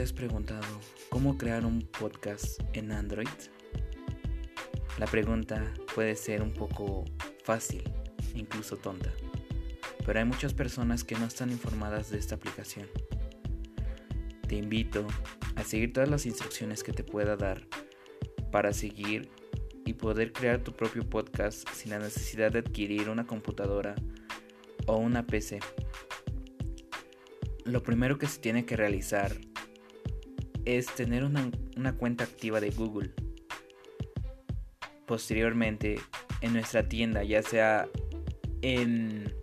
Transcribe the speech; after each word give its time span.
te 0.00 0.04
has 0.04 0.12
preguntado 0.14 0.66
cómo 1.10 1.36
crear 1.36 1.66
un 1.66 1.82
podcast 1.82 2.58
en 2.72 2.90
Android? 2.90 3.28
La 4.98 5.04
pregunta 5.04 5.74
puede 5.94 6.16
ser 6.16 6.40
un 6.40 6.54
poco 6.54 7.04
fácil, 7.44 7.82
incluso 8.34 8.78
tonta, 8.78 9.12
pero 10.06 10.18
hay 10.18 10.24
muchas 10.24 10.54
personas 10.54 11.04
que 11.04 11.16
no 11.16 11.26
están 11.26 11.50
informadas 11.50 12.08
de 12.08 12.16
esta 12.16 12.36
aplicación. 12.36 12.86
Te 14.48 14.54
invito 14.54 15.06
a 15.56 15.64
seguir 15.64 15.92
todas 15.92 16.08
las 16.08 16.24
instrucciones 16.24 16.82
que 16.82 16.94
te 16.94 17.04
pueda 17.04 17.36
dar 17.36 17.66
para 18.50 18.72
seguir 18.72 19.28
y 19.84 19.92
poder 19.92 20.32
crear 20.32 20.64
tu 20.64 20.72
propio 20.72 21.04
podcast 21.10 21.68
sin 21.74 21.90
la 21.90 21.98
necesidad 21.98 22.52
de 22.52 22.60
adquirir 22.60 23.10
una 23.10 23.26
computadora 23.26 23.96
o 24.86 24.96
una 24.96 25.26
PC. 25.26 25.60
Lo 27.66 27.82
primero 27.82 28.16
que 28.16 28.28
se 28.28 28.40
tiene 28.40 28.64
que 28.64 28.78
realizar 28.78 29.49
es 30.64 30.86
tener 30.94 31.24
una, 31.24 31.50
cuenta 31.96 32.24
activa 32.24 32.60
de 32.60 32.70
Google. 32.70 33.12
Posteriormente, 35.06 36.00
en 36.40 36.52
nuestra 36.52 36.88
tienda, 36.88 37.24
ya 37.24 37.42
sea 37.42 37.88
en 38.62 39.34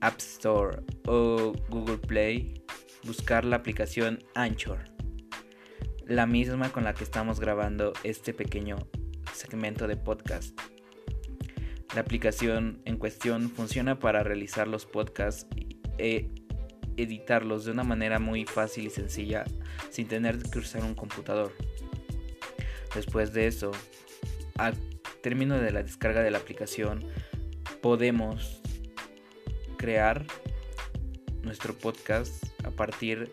App 0.00 0.18
Store 0.18 0.80
o 1.06 1.52
Google 1.68 1.98
Play, 1.98 2.62
buscar 3.04 3.44
la 3.44 3.56
aplicación 3.56 4.18
Anchor, 4.34 4.84
la 6.06 6.26
misma 6.26 6.70
con 6.70 6.84
la 6.84 6.94
que 6.94 7.04
estamos 7.04 7.40
grabando 7.40 7.92
este 8.02 8.34
pequeño 8.34 8.76
segmento 9.32 9.86
de 9.86 9.96
podcast. 9.96 10.58
La 11.94 12.02
aplicación 12.02 12.82
en 12.84 12.98
cuestión 12.98 13.50
funciona 13.50 13.98
para 13.98 14.22
realizar 14.22 14.68
los 14.68 14.84
podcasts 14.84 15.46
e 15.96 16.30
editarlos 16.98 17.64
de 17.64 17.72
una 17.72 17.84
manera 17.84 18.18
muy 18.18 18.44
fácil 18.44 18.86
y 18.86 18.90
sencilla 18.90 19.44
sin 19.90 20.08
tener 20.08 20.38
que 20.50 20.58
usar 20.58 20.84
un 20.84 20.94
computador. 20.94 21.52
Después 22.94 23.32
de 23.32 23.46
eso, 23.46 23.72
al 24.56 24.74
término 25.22 25.58
de 25.58 25.70
la 25.70 25.82
descarga 25.82 26.22
de 26.22 26.30
la 26.30 26.38
aplicación, 26.38 27.04
podemos 27.80 28.60
crear 29.76 30.26
nuestro 31.42 31.74
podcast 31.74 32.44
a 32.64 32.70
partir 32.70 33.32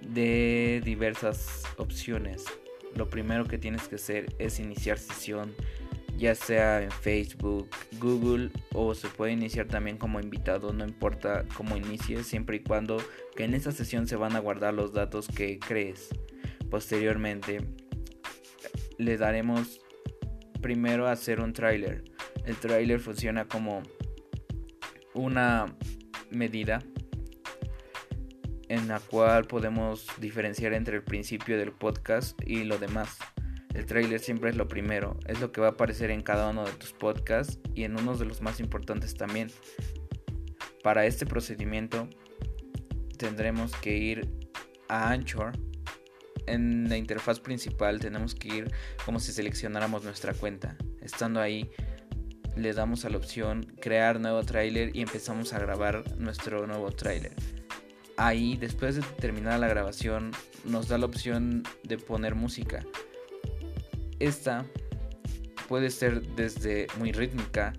de 0.00 0.82
diversas 0.84 1.64
opciones. 1.76 2.44
Lo 2.94 3.08
primero 3.08 3.44
que 3.44 3.58
tienes 3.58 3.86
que 3.88 3.96
hacer 3.96 4.34
es 4.38 4.58
iniciar 4.58 4.98
sesión 4.98 5.54
ya 6.18 6.34
sea 6.34 6.82
en 6.82 6.90
Facebook, 6.90 7.70
Google 8.00 8.50
o 8.74 8.94
se 8.94 9.08
puede 9.08 9.32
iniciar 9.32 9.68
también 9.68 9.96
como 9.96 10.20
invitado, 10.20 10.72
no 10.72 10.84
importa 10.84 11.44
cómo 11.56 11.76
inicies, 11.76 12.26
siempre 12.26 12.56
y 12.56 12.60
cuando 12.60 12.98
que 13.36 13.44
en 13.44 13.54
esa 13.54 13.70
sesión 13.70 14.08
se 14.08 14.16
van 14.16 14.34
a 14.34 14.40
guardar 14.40 14.74
los 14.74 14.92
datos 14.92 15.28
que 15.28 15.60
crees. 15.60 16.08
Posteriormente 16.70 17.60
le 18.98 19.16
daremos 19.16 19.80
primero 20.60 21.06
a 21.06 21.12
hacer 21.12 21.40
un 21.40 21.52
tráiler. 21.52 22.02
El 22.44 22.56
tráiler 22.56 22.98
funciona 22.98 23.46
como 23.46 23.82
una 25.14 25.66
medida 26.30 26.82
en 28.68 28.88
la 28.88 28.98
cual 28.98 29.46
podemos 29.46 30.06
diferenciar 30.18 30.74
entre 30.74 30.96
el 30.96 31.02
principio 31.04 31.56
del 31.56 31.72
podcast 31.72 32.38
y 32.44 32.64
lo 32.64 32.76
demás. 32.78 33.18
El 33.74 33.86
trailer 33.86 34.20
siempre 34.20 34.50
es 34.50 34.56
lo 34.56 34.68
primero, 34.68 35.18
es 35.26 35.40
lo 35.40 35.52
que 35.52 35.60
va 35.60 35.68
a 35.68 35.70
aparecer 35.70 36.10
en 36.10 36.22
cada 36.22 36.50
uno 36.50 36.64
de 36.64 36.72
tus 36.72 36.92
podcasts 36.92 37.58
y 37.74 37.84
en 37.84 37.98
uno 37.98 38.16
de 38.16 38.24
los 38.24 38.40
más 38.40 38.60
importantes 38.60 39.14
también. 39.14 39.50
Para 40.82 41.06
este 41.06 41.26
procedimiento 41.26 42.08
tendremos 43.18 43.72
que 43.76 43.96
ir 43.96 44.28
a 44.88 45.10
Anchor. 45.10 45.52
En 46.46 46.88
la 46.88 46.96
interfaz 46.96 47.40
principal 47.40 48.00
tenemos 48.00 48.34
que 48.34 48.48
ir 48.48 48.72
como 49.04 49.20
si 49.20 49.32
seleccionáramos 49.32 50.02
nuestra 50.04 50.32
cuenta. 50.32 50.76
Estando 51.02 51.40
ahí, 51.40 51.70
le 52.56 52.72
damos 52.72 53.04
a 53.04 53.10
la 53.10 53.18
opción 53.18 53.64
crear 53.80 54.18
nuevo 54.18 54.42
trailer 54.42 54.94
y 54.96 55.02
empezamos 55.02 55.52
a 55.52 55.58
grabar 55.58 56.16
nuestro 56.18 56.66
nuevo 56.66 56.90
trailer. 56.90 57.32
Ahí, 58.16 58.56
después 58.56 58.96
de 58.96 59.02
terminar 59.20 59.60
la 59.60 59.68
grabación, 59.68 60.32
nos 60.64 60.88
da 60.88 60.98
la 60.98 61.06
opción 61.06 61.62
de 61.84 61.98
poner 61.98 62.34
música. 62.34 62.84
Esta 64.18 64.66
puede 65.68 65.90
ser 65.90 66.22
desde 66.34 66.86
muy 66.98 67.12
rítmica, 67.12 67.72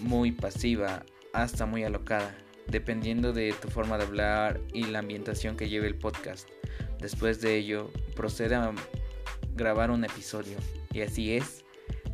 muy 0.00 0.32
pasiva, 0.32 1.04
hasta 1.32 1.66
muy 1.66 1.84
alocada, 1.84 2.34
dependiendo 2.66 3.32
de 3.32 3.52
tu 3.52 3.68
forma 3.68 3.98
de 3.98 4.04
hablar 4.04 4.60
y 4.72 4.84
la 4.84 5.00
ambientación 5.00 5.56
que 5.56 5.68
lleve 5.68 5.86
el 5.86 5.96
podcast. 5.96 6.48
Después 7.00 7.40
de 7.40 7.56
ello, 7.56 7.90
procede 8.16 8.54
a 8.54 8.72
grabar 9.54 9.90
un 9.90 10.04
episodio 10.04 10.56
y 10.92 11.02
así 11.02 11.36
es 11.36 11.64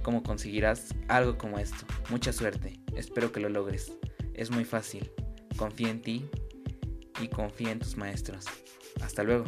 como 0.03 0.23
conseguirás 0.23 0.95
algo 1.09 1.39
como 1.39 1.59
esto. 1.59 1.87
Mucha 2.09 2.33
suerte, 2.33 2.81
espero 2.97 3.33
que 3.33 3.41
lo 3.41 3.49
logres. 3.49 3.93
Es 4.35 4.51
muy 4.51 4.65
fácil, 4.65 5.11
confía 5.57 5.91
en 5.91 6.03
ti 6.03 6.29
y 7.21 7.29
confía 7.29 7.73
en 7.73 7.79
tus 7.79 7.97
maestros. 7.97 8.47
Hasta 9.01 9.23
luego. 9.23 9.45